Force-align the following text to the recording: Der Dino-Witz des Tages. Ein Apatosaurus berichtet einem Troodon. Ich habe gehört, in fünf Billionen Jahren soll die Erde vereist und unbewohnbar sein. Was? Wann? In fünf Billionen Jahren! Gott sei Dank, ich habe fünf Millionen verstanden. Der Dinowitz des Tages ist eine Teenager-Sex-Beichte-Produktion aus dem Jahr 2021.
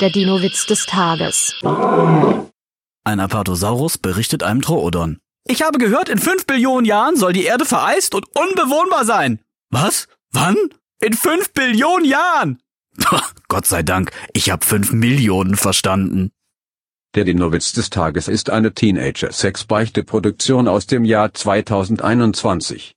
Der 0.00 0.10
Dino-Witz 0.10 0.66
des 0.66 0.84
Tages. 0.84 1.54
Ein 3.04 3.18
Apatosaurus 3.18 3.96
berichtet 3.96 4.42
einem 4.42 4.60
Troodon. 4.60 5.20
Ich 5.48 5.62
habe 5.62 5.78
gehört, 5.78 6.10
in 6.10 6.18
fünf 6.18 6.44
Billionen 6.44 6.84
Jahren 6.84 7.16
soll 7.16 7.32
die 7.32 7.44
Erde 7.44 7.64
vereist 7.64 8.14
und 8.14 8.26
unbewohnbar 8.36 9.06
sein. 9.06 9.40
Was? 9.70 10.06
Wann? 10.32 10.56
In 11.00 11.14
fünf 11.14 11.50
Billionen 11.54 12.04
Jahren! 12.04 12.58
Gott 13.48 13.66
sei 13.66 13.82
Dank, 13.82 14.10
ich 14.34 14.50
habe 14.50 14.66
fünf 14.66 14.92
Millionen 14.92 15.56
verstanden. 15.56 16.30
Der 17.14 17.24
Dinowitz 17.24 17.72
des 17.72 17.88
Tages 17.88 18.28
ist 18.28 18.50
eine 18.50 18.74
Teenager-Sex-Beichte-Produktion 18.74 20.68
aus 20.68 20.86
dem 20.86 21.06
Jahr 21.06 21.32
2021. 21.32 22.94